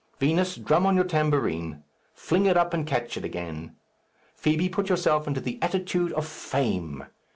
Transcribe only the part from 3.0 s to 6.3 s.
it again. Fibi, put yourself into the attitude of